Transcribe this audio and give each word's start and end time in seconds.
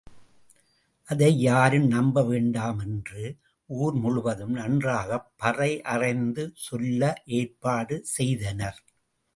ஆதை 1.07 1.39
யாரும் 1.39 1.85
நம்ப 1.87 2.23
வேண்டாம் 2.23 2.79
என்று 2.79 3.37
ஊர் 3.69 3.93
முழுவதும் 3.93 4.51
நன்றாகப் 4.51 5.31
பறை 5.37 5.81
அறைந்து 5.83 6.51
சொல்ல 6.55 7.21
ஏற்பாடு 7.25 8.05
செய்தனர். 8.05 8.81